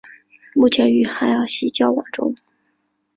[0.55, 2.33] 目前与海尔希交往中。